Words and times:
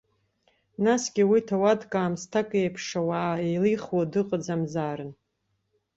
Насгьы 0.83 1.23
уи 1.29 1.39
ҭауадк-аамсҭак 1.47 2.49
иеиԥш 2.55 2.85
ауаа 2.99 3.35
еилихуа 3.47 4.03
дыҟаӡамзаарын. 4.11 5.11